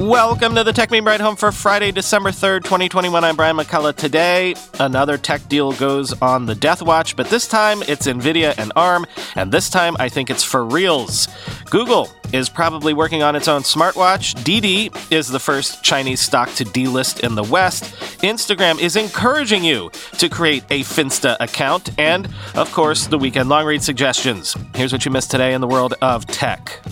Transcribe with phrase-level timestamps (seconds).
[0.00, 3.22] Welcome to the Techmeme Ride Home for Friday, December 3rd, 2021.
[3.22, 3.94] I'm Brian McCullough.
[3.94, 8.72] Today, another tech deal goes on the Death Watch, but this time it's NVIDIA and
[8.74, 9.06] ARM,
[9.36, 11.28] and this time I think it's for reals.
[11.70, 14.42] Google is probably working on its own smartwatch.
[14.42, 17.84] Didi is the first Chinese stock to delist in the West.
[18.22, 23.64] Instagram is encouraging you to create a Finsta account, and of course, the weekend long
[23.64, 24.56] read suggestions.
[24.74, 26.82] Here's what you missed today in the world of tech.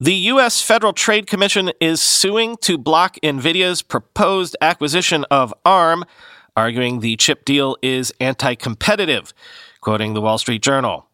[0.00, 0.62] The U.S.
[0.62, 6.04] Federal Trade Commission is suing to block NVIDIA's proposed acquisition of ARM,
[6.56, 9.34] arguing the chip deal is anti competitive,
[9.80, 11.07] quoting the Wall Street Journal.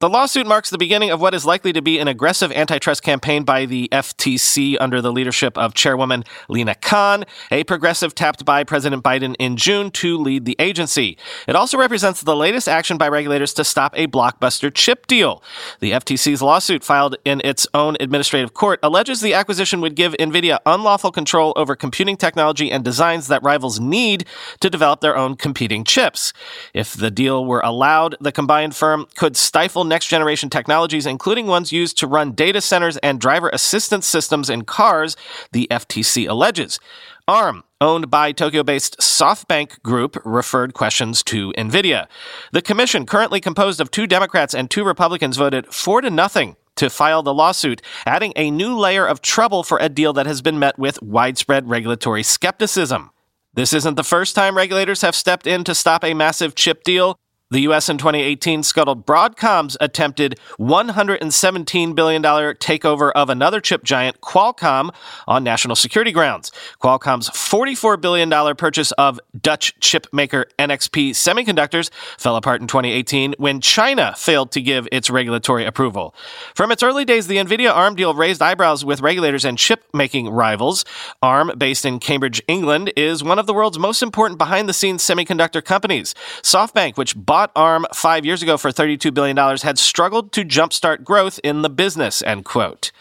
[0.00, 3.44] The lawsuit marks the beginning of what is likely to be an aggressive antitrust campaign
[3.44, 9.04] by the FTC under the leadership of Chairwoman Lina Khan, a progressive tapped by President
[9.04, 11.18] Biden in June to lead the agency.
[11.46, 15.42] It also represents the latest action by regulators to stop a blockbuster chip deal.
[15.80, 20.60] The FTC's lawsuit, filed in its own administrative court, alleges the acquisition would give NVIDIA
[20.64, 24.24] unlawful control over computing technology and designs that rivals need
[24.60, 26.32] to develop their own competing chips.
[26.72, 31.72] If the deal were allowed, the combined firm could stifle next generation technologies, including ones
[31.72, 35.14] used to run data centers and driver assistance systems in cars,
[35.52, 36.80] the FTC alleges.
[37.28, 42.06] ARM, owned by Tokyo based SoftBank Group, referred questions to NVIDIA.
[42.52, 46.88] The commission, currently composed of two Democrats and two Republicans, voted four to nothing to
[46.88, 50.58] file the lawsuit, adding a new layer of trouble for a deal that has been
[50.58, 53.10] met with widespread regulatory skepticism.
[53.52, 57.18] This isn't the first time regulators have stepped in to stop a massive chip deal.
[57.52, 57.88] The U.S.
[57.88, 64.94] in 2018 scuttled Broadcom's attempted $117 billion takeover of another chip giant, Qualcomm,
[65.26, 66.52] on national security grounds.
[66.80, 73.60] Qualcomm's $44 billion purchase of Dutch chip maker NXP Semiconductors fell apart in 2018 when
[73.60, 76.14] China failed to give its regulatory approval.
[76.54, 80.28] From its early days, the NVIDIA ARM deal raised eyebrows with regulators and chip making
[80.28, 80.84] rivals.
[81.20, 85.02] ARM, based in Cambridge, England, is one of the world's most important behind the scenes
[85.02, 86.14] semiconductor companies.
[86.42, 91.02] SoftBank, which bought bought ARM five years ago for $32 billion had struggled to jumpstart
[91.04, 92.92] growth in the business, end quote.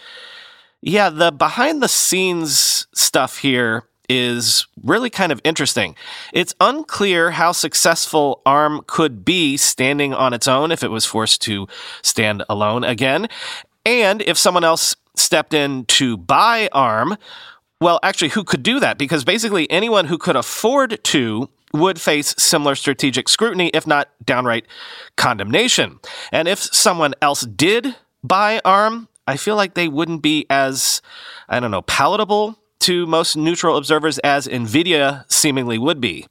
[0.82, 5.94] Yeah, the behind the scenes stuff here is really kind of interesting.
[6.32, 11.42] It's unclear how successful ARM could be standing on its own if it was forced
[11.42, 11.68] to
[12.02, 13.28] stand alone again.
[13.86, 17.18] And if someone else stepped in to buy ARM,
[17.82, 18.98] well, actually, who could do that?
[18.98, 24.66] Because basically anyone who could afford to would face similar strategic scrutiny, if not downright
[25.18, 26.00] condemnation.
[26.32, 31.02] And if someone else did buy ARM, I feel like they wouldn't be as,
[31.48, 36.26] I don't know, palatable to most neutral observers as NVIDIA seemingly would be.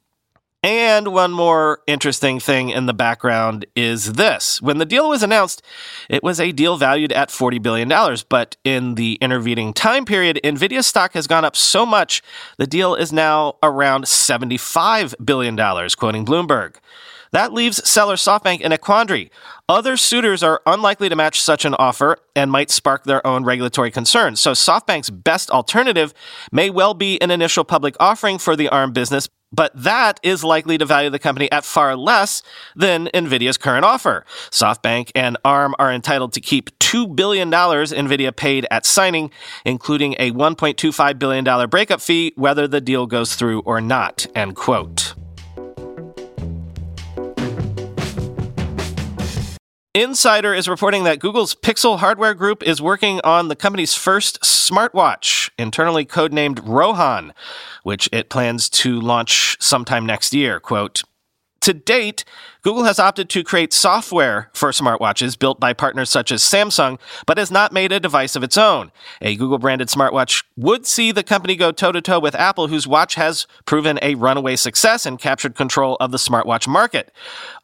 [0.61, 4.61] And one more interesting thing in the background is this.
[4.61, 5.61] When the deal was announced,
[6.09, 7.87] it was a deal valued at $40 billion.
[8.27, 12.21] But in the intervening time period, NVIDIA stock has gone up so much,
[12.57, 15.55] the deal is now around $75 billion,
[15.97, 16.75] quoting Bloomberg.
[17.31, 19.31] That leaves seller SoftBank in a quandary.
[19.69, 23.91] Other suitors are unlikely to match such an offer and might spark their own regulatory
[23.91, 24.39] concerns.
[24.39, 26.13] So SoftBank's best alternative
[26.51, 30.77] may well be an initial public offering for the ARM business, but that is likely
[30.77, 32.43] to value the company at far less
[32.75, 34.25] than Nvidia's current offer.
[34.51, 39.31] SoftBank and ARM are entitled to keep $2 billion Nvidia paid at signing,
[39.65, 44.25] including a $1.25 billion breakup fee, whether the deal goes through or not.
[44.35, 45.13] End quote.
[49.95, 55.49] Insider is reporting that Google's Pixel Hardware Group is working on the company's first smartwatch,
[55.57, 57.33] internally codenamed Rohan,
[57.81, 60.59] which it plans to launch sometime next year.
[60.59, 61.01] Quote,
[61.61, 62.23] to date,
[62.61, 67.37] Google has opted to create software for smartwatches built by partners such as Samsung, but
[67.37, 68.91] has not made a device of its own.
[69.21, 72.87] A Google branded smartwatch would see the company go toe to toe with Apple, whose
[72.87, 77.13] watch has proven a runaway success and captured control of the smartwatch market.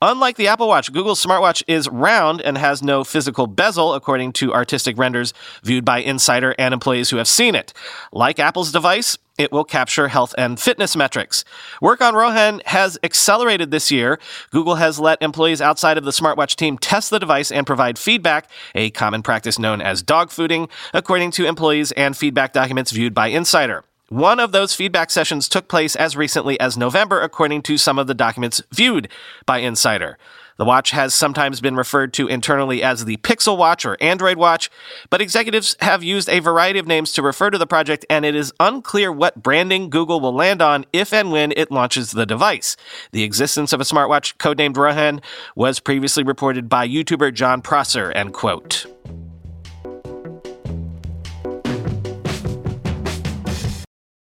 [0.02, 4.54] Unlike the Apple Watch, Google's smartwatch is round and has no physical bezel, according to
[4.54, 5.34] artistic renders
[5.64, 7.74] viewed by Insider and employees who have seen it.
[8.12, 11.44] Like Apple's device, it will capture health and fitness metrics.
[11.82, 14.20] Work on Rohan has accelerated this year.
[14.52, 18.50] Google has let employees outside of the smartwatch team test the device and provide feedback,
[18.74, 23.84] a common practice known as dogfooding, according to employees and feedback documents viewed by Insider.
[24.10, 28.06] One of those feedback sessions took place as recently as November, according to some of
[28.06, 29.10] the documents viewed
[29.48, 30.18] by Insider.
[30.58, 34.70] The watch has sometimes been referred to internally as the Pixel Watch or Android Watch,
[35.10, 38.36] but executives have used a variety of names to refer to the project, and it
[38.36, 42.78] is unclear what branding Google will land on if and when it launches the device.
[43.12, 45.22] The existence of a smartwatch codenamed Rohan
[45.58, 48.86] was previously reported by YouTuber Jon Prosser, end quote.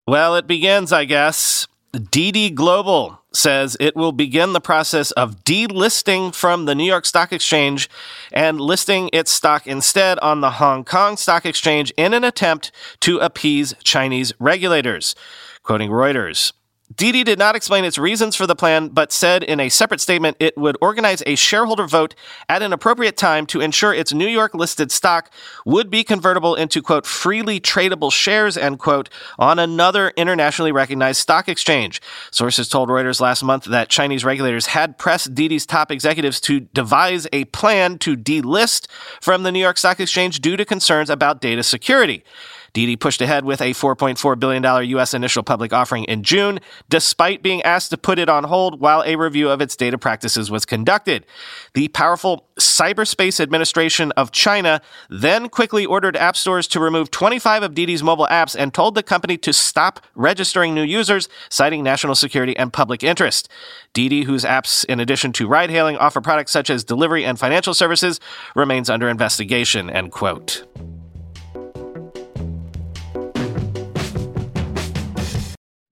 [0.07, 1.67] Well, it begins, I guess.
[2.11, 7.32] Didi Global says it will begin the process of delisting from the New York Stock
[7.32, 7.88] Exchange
[8.32, 13.19] and listing its stock instead on the Hong Kong Stock Exchange in an attempt to
[13.19, 15.14] appease Chinese regulators.
[15.62, 16.52] Quoting Reuters.
[16.97, 20.37] Didi did not explain its reasons for the plan, but said in a separate statement
[20.41, 22.15] it would organize a shareholder vote
[22.49, 25.31] at an appropriate time to ensure its New York listed stock
[25.65, 29.09] would be convertible into, quote, freely tradable shares, end quote,
[29.39, 32.03] on another internationally recognized stock exchange.
[32.31, 37.27] Sources told Reuters last month that Chinese regulators had pressed Didi's top executives to devise
[37.33, 38.87] a plan to delist
[39.21, 42.25] from the New York Stock Exchange due to concerns about data security.
[42.73, 45.15] Didi pushed ahead with a $4.4 billion U.S.
[45.15, 46.59] initial public offering in June,
[46.89, 50.51] despite being asked to put it on hold while a review of its data practices
[50.51, 51.27] was conducted.
[51.75, 54.81] The powerful Cyberspace Administration of China
[55.11, 59.03] then quickly ordered app stores to remove 25 of Didi's mobile apps and told the
[59.03, 63.49] company to stop registering new users, citing national security and public interest.
[63.93, 67.75] Didi, whose apps, in addition to ride hailing, offer products such as delivery and financial
[67.75, 68.21] services,
[68.55, 69.91] remains under investigation.
[69.91, 70.65] End quote.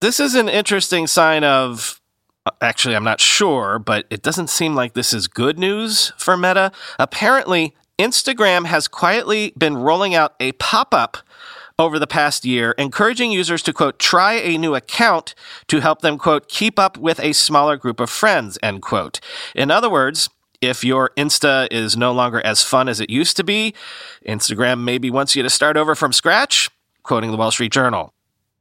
[0.01, 2.01] This is an interesting sign of.
[2.47, 6.39] Uh, actually, I'm not sure, but it doesn't seem like this is good news for
[6.39, 6.73] Meta.
[6.99, 11.19] Apparently, Instagram has quietly been rolling out a pop up
[11.79, 15.35] over the past year, encouraging users to, quote, try a new account
[15.69, 19.21] to help them, quote, keep up with a smaller group of friends, end quote.
[19.55, 20.31] In other words,
[20.63, 23.75] if your Insta is no longer as fun as it used to be,
[24.27, 26.71] Instagram maybe wants you to start over from scratch,
[27.03, 28.15] quoting the Wall Street Journal.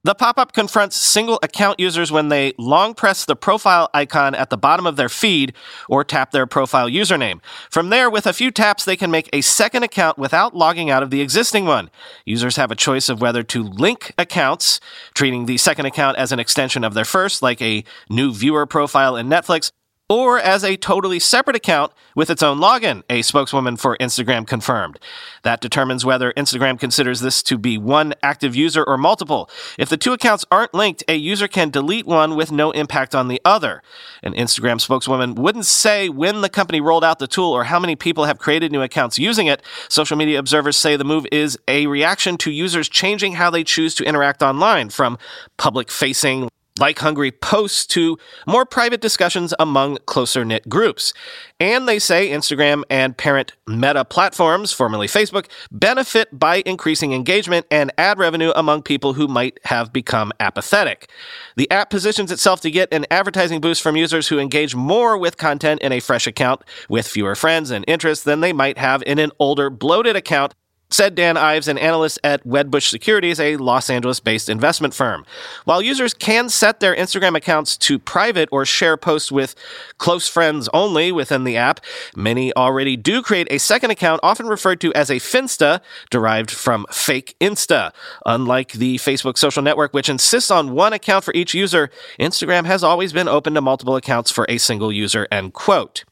[0.06, 4.50] The pop up confronts single account users when they long press the profile icon at
[4.50, 5.54] the bottom of their feed
[5.90, 7.42] or tap their profile username.
[7.70, 11.04] From there, with a few taps, they can make a second account without logging out
[11.04, 11.90] of the existing one.
[12.24, 14.80] Users have a choice of whether to link accounts,
[15.16, 19.18] treating the second account as an extension of their first, like a new viewer profile
[19.18, 19.70] in Netflix,
[20.10, 25.00] or as a totally separate account with its own login, a spokeswoman for Instagram confirmed.
[25.44, 29.50] That determines whether Instagram considers this to be one active user or multiple.
[29.78, 33.28] If the two accounts aren't linked, a user can delete one with no impact on
[33.28, 33.84] the other.
[34.24, 37.96] An Instagram spokeswoman wouldn't say when the company rolled out the tool or how many
[37.96, 39.62] people have created new accounts using it.
[39.88, 43.94] Social media observers say the move is a reaction to users changing how they choose
[43.96, 45.20] to interact online from
[45.58, 48.18] public facing like hungry posts to
[48.48, 51.14] more private discussions among closer knit groups.
[51.60, 57.92] And they say Instagram and parent Meta platforms, formerly Facebook, benefit by increasing engagement and
[57.98, 61.10] ad revenue among people who might have become apathetic.
[61.56, 65.38] The app positions itself to get an advertising boost from users who engage more with
[65.38, 69.20] content in a fresh account with fewer friends and interests than they might have in
[69.20, 70.56] an older, bloated account
[70.90, 75.26] said Dan Ives, an analyst at Wedbush Securities, a Los Angeles based investment firm.
[75.66, 79.56] While users can set their Instagram accounts to private or share posts with
[79.98, 81.80] close friends only within the app,
[82.16, 86.86] many already do create a second account, often referred to as a Finsta, derived from
[86.92, 87.92] fake Insta.
[88.26, 91.90] Unlike the Facebook social network, which insists on one account for each user,
[92.20, 96.04] Instagram has always been open to multiple accounts for a single user, end quote.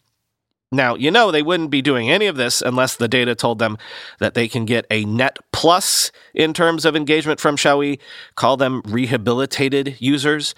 [0.71, 3.77] Now, you know, they wouldn't be doing any of this unless the data told them
[4.19, 7.99] that they can get a net plus in terms of engagement from, shall we
[8.35, 10.55] call them rehabilitated users.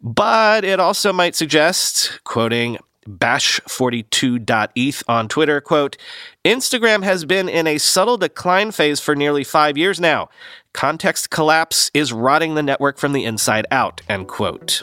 [0.00, 2.78] But it also might suggest, quoting
[3.08, 5.96] bash42.eth on Twitter, quote,
[6.44, 10.28] Instagram has been in a subtle decline phase for nearly five years now.
[10.72, 14.82] Context collapse is rotting the network from the inside out, end quote.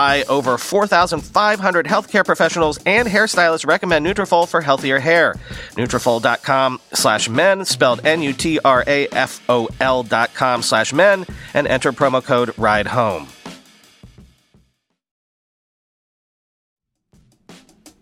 [0.27, 5.35] over 4,500 healthcare professionals and hairstylists recommend Nutrafol for healthier hair.
[5.75, 13.27] Nutrafol.com slash men, spelled N-U-T-R-A-F-O-L dot com slash men, and enter promo code RIDE HOME.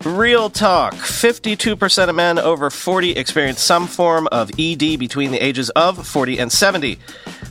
[0.05, 5.69] Real talk 52% of men over 40 experience some form of ED between the ages
[5.71, 6.97] of 40 and 70.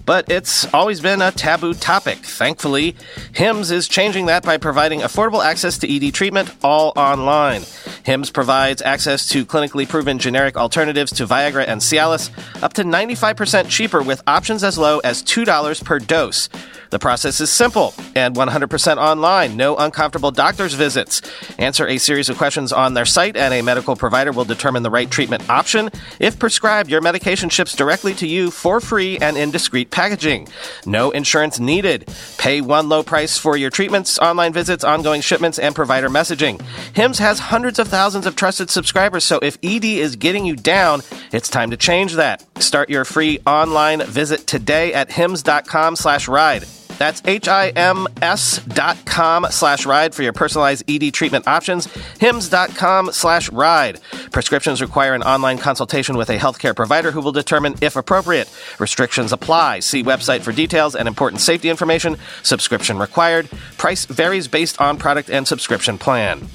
[0.07, 2.17] But it's always been a taboo topic.
[2.17, 2.97] Thankfully,
[3.35, 7.65] HIMS is changing that by providing affordable access to ED treatment all online.
[8.05, 12.31] HIMS provides access to clinically proven generic alternatives to Viagra and Cialis,
[12.63, 16.49] up to 95% cheaper with options as low as $2 per dose.
[16.89, 21.21] The process is simple and 100% online, no uncomfortable doctor's visits.
[21.59, 24.91] Answer a series of questions on their site, and a medical provider will determine the
[24.91, 25.91] right treatment option.
[26.19, 30.49] If prescribed, your medication ships directly to you for free and in discreet packaging.
[30.87, 32.09] No insurance needed.
[32.39, 36.63] Pay one low price for your treatments, online visits, ongoing shipments, and provider messaging.
[36.95, 41.03] HIMS has hundreds of thousands of trusted subscribers, so if ED is getting you down,
[41.33, 42.45] it's time to change that.
[42.63, 46.65] Start your free online visit today at hims.com slash ride.
[46.99, 51.87] That's H-I-M-S dot com slash ride for your personalized ED treatment options.
[52.19, 54.01] HIMS.com slash ride.
[54.33, 58.53] Prescriptions require an online consultation with a healthcare provider who will determine if appropriate.
[58.79, 59.81] Restrictions apply.
[59.81, 62.17] See website for details and important safety information.
[62.43, 63.49] Subscription required.
[63.79, 66.49] Price varies based on product and subscription plan.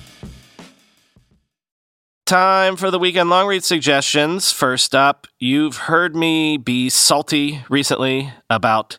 [2.26, 4.52] Time for the weekend long read suggestions.
[4.52, 8.98] First up, you've heard me be salty recently about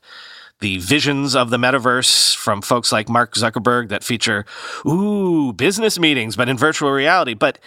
[0.65, 4.47] the visions of the metaverse from folks like Mark Zuckerberg that feature,
[4.87, 7.35] ooh, business meetings, but in virtual reality.
[7.35, 7.59] But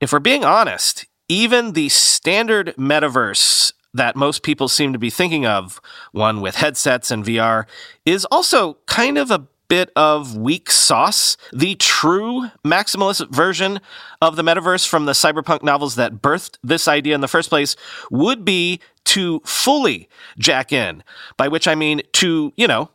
[0.00, 5.44] if we're being honest, even the standard metaverse that most people seem to be thinking
[5.44, 5.78] of,
[6.12, 7.66] one with headsets and VR,
[8.06, 11.36] is also kind of a bit of weak sauce.
[11.52, 13.80] The true maximalist version
[14.20, 17.76] of the metaverse from the cyberpunk novels that birthed this idea in the first place
[18.10, 20.08] would be to fully
[20.38, 21.02] jack in,
[21.36, 22.90] by which I mean to, you know,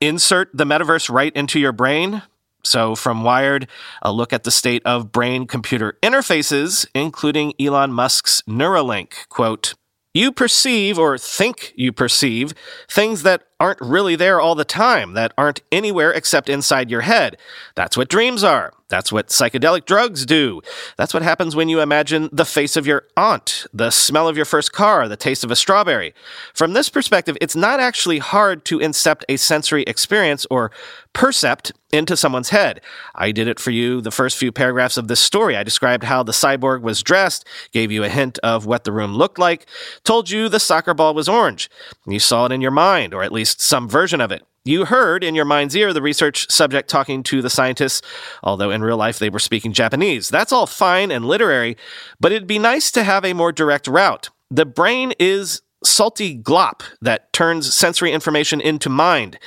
[0.00, 2.22] insert the metaverse right into your brain.
[2.62, 3.68] So, from Wired,
[4.02, 9.28] a look at the state of brain computer interfaces, including Elon Musk's Neuralink.
[9.28, 9.74] Quote,
[10.16, 12.54] you perceive or think you perceive
[12.88, 17.36] things that aren't really there all the time, that aren't anywhere except inside your head.
[17.74, 18.72] That's what dreams are.
[18.88, 20.62] That's what psychedelic drugs do.
[20.96, 24.44] That's what happens when you imagine the face of your aunt, the smell of your
[24.44, 26.14] first car, the taste of a strawberry.
[26.54, 30.70] From this perspective, it's not actually hard to incept a sensory experience or
[31.12, 32.80] percept into someone's head.
[33.14, 35.56] I did it for you the first few paragraphs of this story.
[35.56, 39.14] I described how the cyborg was dressed, gave you a hint of what the room
[39.14, 39.66] looked like,
[40.04, 41.70] told you the soccer ball was orange.
[42.06, 44.42] You saw it in your mind, or at least some version of it.
[44.64, 48.02] You heard in your mind's ear the research subject talking to the scientists,
[48.42, 50.28] although in real life they were speaking Japanese.
[50.28, 51.76] That's all fine and literary,
[52.18, 54.30] but it'd be nice to have a more direct route.
[54.50, 59.38] The brain is salty glop that turns sensory information into mind.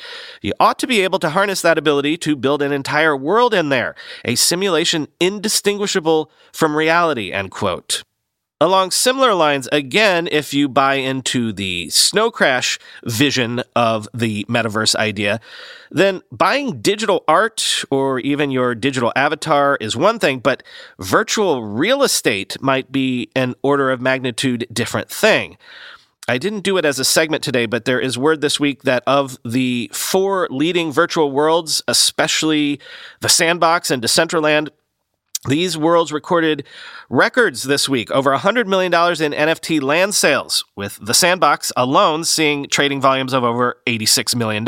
[0.41, 3.69] You ought to be able to harness that ability to build an entire world in
[3.69, 8.03] there, a simulation indistinguishable from reality, end quote.
[8.61, 14.95] Along similar lines, again, if you buy into the snow crash vision of the metaverse
[14.97, 15.39] idea,
[15.91, 20.61] then buying digital art or even your digital avatar is one thing, but
[20.99, 25.57] virtual real estate might be an order of magnitude different thing.
[26.27, 29.03] I didn't do it as a segment today, but there is word this week that
[29.07, 32.81] of the four leading virtual worlds, especially
[33.21, 34.67] the Sandbox and Decentraland,
[35.47, 36.65] these worlds recorded
[37.09, 42.67] records this week, over $100 million in NFT land sales, with the sandbox alone seeing
[42.67, 44.67] trading volumes of over $86 million.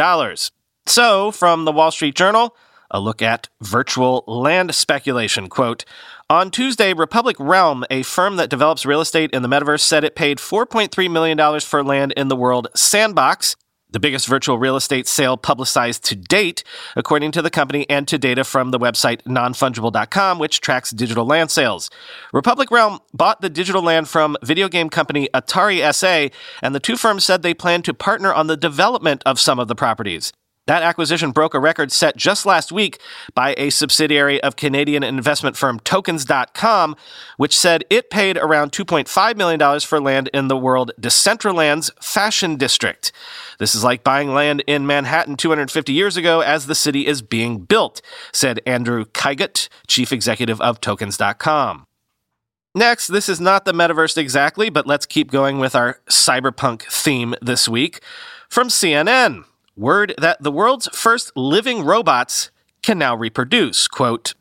[0.85, 2.55] So, from the Wall Street Journal,
[2.89, 5.49] a look at virtual land speculation.
[5.49, 5.85] Quote,
[6.29, 10.15] on Tuesday, Republic Realm, a firm that develops real estate in the metaverse, said it
[10.15, 13.57] paid $4.3 million for land in the world sandbox
[13.91, 16.63] the biggest virtual real estate sale publicized to date,
[16.95, 21.51] according to the company and to data from the website nonfungible.com, which tracks digital land
[21.51, 21.89] sales.
[22.33, 26.95] Republic Realm bought the digital land from video game company Atari SA, and the two
[26.95, 30.33] firms said they plan to partner on the development of some of the properties.
[30.71, 33.01] That acquisition broke a record set just last week
[33.35, 36.95] by a subsidiary of Canadian investment firm Tokens.com,
[37.35, 43.11] which said it paid around $2.5 million for land in the world Decentraland's Fashion District.
[43.59, 47.65] This is like buying land in Manhattan 250 years ago as the city is being
[47.65, 48.01] built,
[48.31, 51.85] said Andrew Kiguel, chief executive of Tokens.com.
[52.73, 57.35] Next, this is not the metaverse exactly, but let's keep going with our cyberpunk theme
[57.41, 57.99] this week.
[58.47, 59.43] From CNN,
[59.81, 62.51] word that the world's first living robots
[62.83, 63.87] can now reproduce.
[63.87, 64.35] Quote,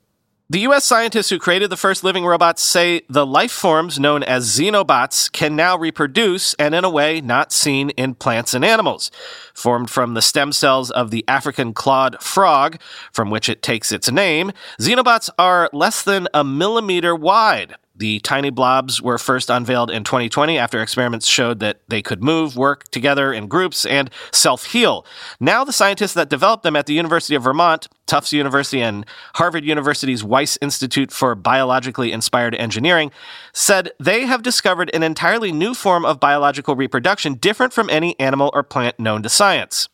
[0.51, 4.49] the US scientists who created the first living robots say the life forms known as
[4.49, 9.13] xenobots can now reproduce and in a way not seen in plants and animals.
[9.55, 12.81] Formed from the stem cells of the African clawed frog,
[13.13, 17.77] from which it takes its name, xenobots are less than a millimeter wide.
[18.01, 22.57] The tiny blobs were first unveiled in 2020 after experiments showed that they could move,
[22.57, 25.05] work together in groups, and self heal.
[25.39, 29.05] Now, the scientists that developed them at the University of Vermont, Tufts University, and
[29.35, 33.11] Harvard University's Wyss Institute for Biologically Inspired Engineering
[33.53, 38.51] said they have discovered an entirely new form of biological reproduction different from any animal
[38.55, 39.91] or plant known to science.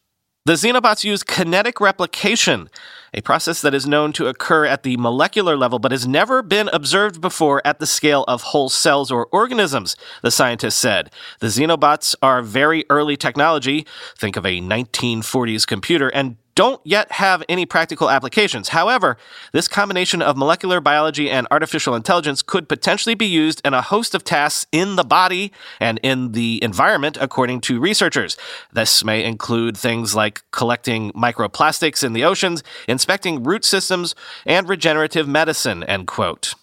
[0.47, 2.71] The xenobots use kinetic replication,
[3.13, 6.71] a process that is known to occur at the molecular level but has never been
[6.73, 11.11] observed before at the scale of whole cells or organisms, the scientists said.
[11.41, 17.45] The xenobots are very early technology, think of a 1940s computer, and don't yet have
[17.49, 18.71] any practical applications.
[18.71, 19.17] However,
[19.53, 24.15] this combination of molecular biology and artificial intelligence could potentially be used in a host
[24.15, 28.37] of tasks in the body and in the environment, according to researchers.
[28.73, 34.15] This may include things like collecting microplastics in the oceans, inspecting root systems,
[34.47, 36.55] and regenerative medicine, end quote.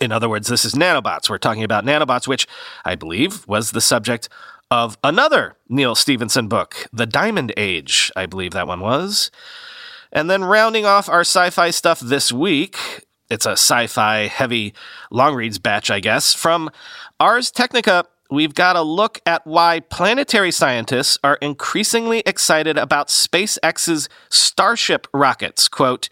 [0.00, 1.30] In other words, this is nanobots.
[1.30, 2.48] We're talking about nanobots, which
[2.84, 4.28] I believe was the subject
[4.70, 9.30] of another Neal Stephenson book, The Diamond Age, I believe that one was.
[10.12, 14.74] And then rounding off our sci fi stuff this week, it's a sci fi heavy
[15.10, 16.34] long reads batch, I guess.
[16.34, 16.70] From
[17.18, 24.08] Ars Technica, we've got a look at why planetary scientists are increasingly excited about SpaceX's
[24.30, 25.68] Starship rockets.
[25.68, 26.08] Quote,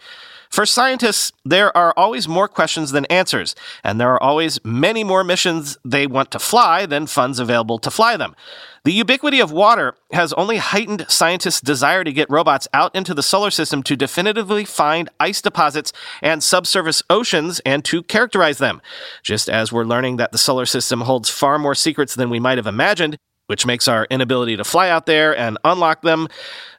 [0.53, 5.23] for scientists, there are always more questions than answers, and there are always many more
[5.23, 8.35] missions they want to fly than funds available to fly them.
[8.85, 13.23] The ubiquity of water has only heightened scientists' desire to get robots out into the
[13.23, 15.91] solar system to definitively find ice deposits
[16.21, 18.79] and subsurface oceans and to characterize them.
[19.23, 22.59] Just as we're learning that the solar system holds far more secrets than we might
[22.59, 26.27] have imagined, which makes our inability to fly out there and unlock them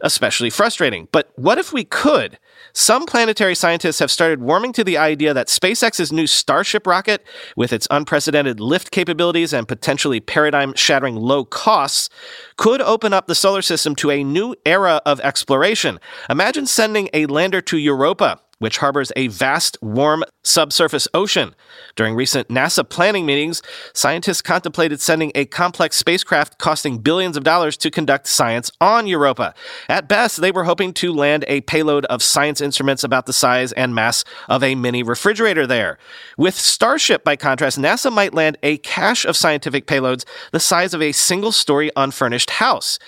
[0.01, 1.09] especially frustrating.
[1.11, 2.39] But what if we could?
[2.77, 7.25] Some planetary scientists have started warming to the idea that SpaceX's new Starship rocket,
[7.57, 12.11] with its unprecedented lift capabilities and potentially paradigm shattering low costs,
[12.57, 16.01] could open up the solar system to a new era of exploration.
[16.29, 21.55] Imagine sending a lander to Europa which harbors a vast, warm subsurface ocean.
[21.97, 23.61] During recent NASA planning meetings,
[23.93, 29.53] scientists contemplated sending a complex spacecraft costing billions of dollars to conduct science on Europa.
[29.91, 33.71] At best, they were hoping to land a payload of science instruments about the size
[33.73, 35.99] and mass of a mini refrigerator there.
[36.39, 41.03] With Starship, by contrast, NASA might land a cache of scientific payloads the size of
[41.03, 42.99] a single story unfurnished house.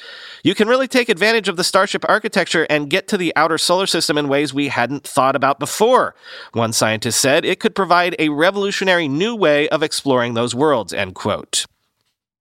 [0.43, 3.87] You can really take advantage of the Starship architecture and get to the outer solar
[3.87, 6.15] system in ways we hadn't thought about before.
[6.53, 11.15] One scientist said it could provide a revolutionary new way of exploring those worlds, end
[11.15, 11.67] quote.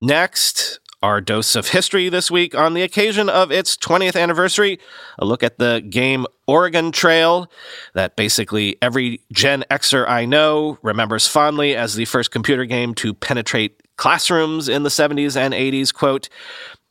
[0.02, 4.80] Next, our dose of history this week on the occasion of its 20th anniversary.
[5.20, 7.50] A look at the game Oregon Trail,
[7.94, 13.14] that basically every Gen Xer I know remembers fondly as the first computer game to
[13.14, 15.94] penetrate classrooms in the 70s and 80s.
[15.94, 16.28] Quote,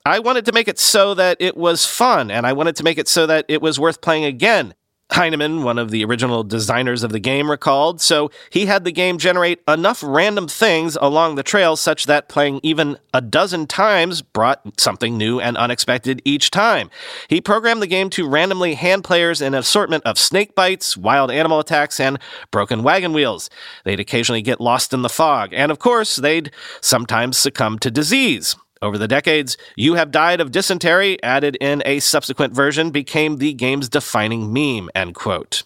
[0.06, 2.98] I wanted to make it so that it was fun, and I wanted to make
[2.98, 4.74] it so that it was worth playing again.
[5.12, 9.16] Heinemann, one of the original designers of the game, recalled, so he had the game
[9.16, 14.78] generate enough random things along the trail such that playing even a dozen times brought
[14.78, 16.90] something new and unexpected each time.
[17.28, 21.60] He programmed the game to randomly hand players an assortment of snake bites, wild animal
[21.60, 22.18] attacks, and
[22.50, 23.48] broken wagon wheels.
[23.84, 26.50] They'd occasionally get lost in the fog, and of course, they'd
[26.82, 28.56] sometimes succumb to disease.
[28.82, 33.52] Over the decades, You Have Died of Dysentery, added in a subsequent version, became the
[33.54, 35.62] game's defining meme, end quote.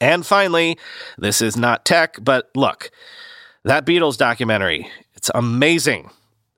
[0.00, 0.78] And finally,
[1.16, 2.90] this is not tech, but look,
[3.64, 6.10] that Beatles documentary, it's amazing.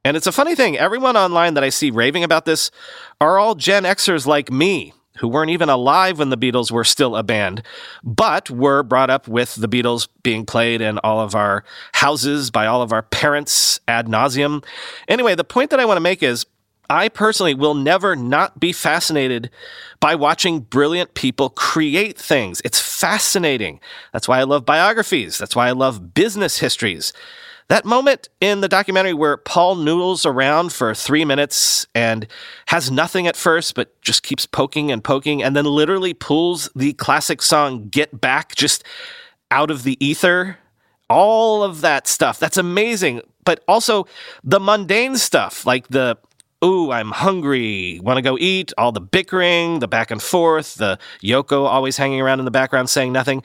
[0.05, 2.71] And it's a funny thing, everyone online that I see raving about this
[3.21, 7.16] are all Gen Xers like me who weren't even alive when the Beatles were still
[7.16, 7.62] a band,
[8.02, 12.66] but were brought up with the Beatles being played in all of our houses by
[12.66, 14.64] all of our parents ad nauseum.
[15.09, 16.46] Anyway, the point that I want to make is
[16.90, 19.50] I personally will never not be fascinated
[20.00, 22.62] by watching brilliant people create things.
[22.64, 23.81] It's fascinating.
[24.12, 25.37] That's why I love biographies.
[25.37, 27.12] That's why I love business histories.
[27.68, 32.26] That moment in the documentary where Paul noodles around for three minutes and
[32.66, 36.94] has nothing at first, but just keeps poking and poking, and then literally pulls the
[36.94, 38.85] classic song Get Back just
[39.50, 40.59] out of the ether
[41.09, 42.38] all of that stuff.
[42.38, 43.22] That's amazing.
[43.44, 44.07] But also
[44.44, 46.18] the mundane stuff, like the
[46.64, 50.99] ooh, I'm hungry, want to go eat, all the bickering, the back and forth, the
[51.23, 53.42] Yoko always hanging around in the background saying nothing.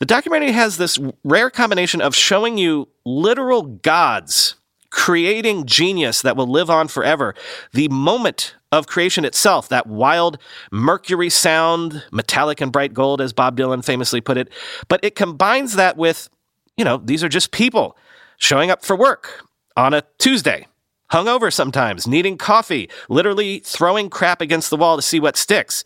[0.00, 4.56] The documentary has this rare combination of showing you literal gods
[4.90, 7.34] creating genius that will live on forever.
[7.72, 10.38] The moment of creation itself, that wild
[10.70, 14.48] mercury sound, metallic and bright gold, as Bob Dylan famously put it.
[14.88, 16.28] But it combines that with,
[16.76, 17.96] you know, these are just people
[18.38, 19.44] showing up for work
[19.76, 20.66] on a Tuesday,
[21.10, 25.84] hungover sometimes, needing coffee, literally throwing crap against the wall to see what sticks.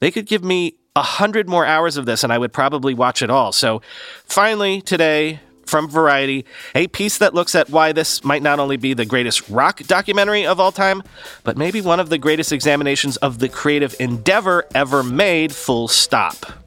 [0.00, 3.22] They could give me a hundred more hours of this and I would probably watch
[3.22, 3.52] it all.
[3.52, 3.80] So
[4.24, 6.44] finally, today, from Variety,
[6.74, 10.44] a piece that looks at why this might not only be the greatest rock documentary
[10.44, 11.02] of all time,
[11.44, 16.61] but maybe one of the greatest examinations of the creative endeavor ever made, full stop.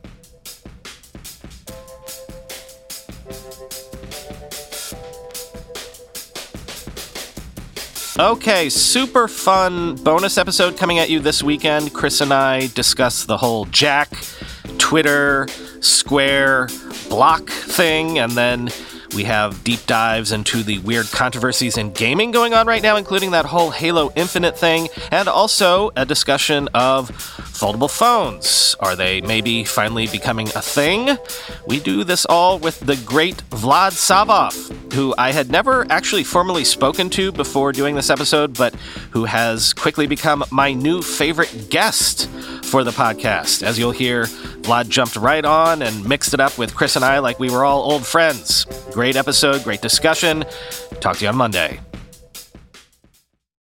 [8.18, 11.94] Okay, super fun bonus episode coming at you this weekend.
[11.94, 14.10] Chris and I discuss the whole Jack,
[14.78, 15.50] Twitter,
[15.82, 16.70] Square,
[17.10, 18.70] Block thing, and then
[19.14, 23.32] we have deep dives into the weird controversies in gaming going on right now, including
[23.32, 28.76] that whole Halo Infinite thing, and also a discussion of foldable phones.
[28.80, 31.18] Are they maybe finally becoming a thing?
[31.68, 36.66] We do this all with the great Vlad Savov, who I had never actually formally
[36.66, 38.74] spoken to before doing this episode, but
[39.12, 42.30] who has quickly become my new favorite guest
[42.64, 43.64] for the podcast.
[43.64, 44.24] As you'll hear,
[44.66, 47.64] Vlad jumped right on and mixed it up with Chris and I like we were
[47.64, 48.66] all old friends.
[48.96, 50.46] Great episode, great discussion.
[51.02, 51.82] Talk to you on Monday.